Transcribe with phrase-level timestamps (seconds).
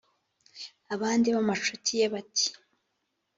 [0.93, 2.47] Abandi b’amacuti ye bati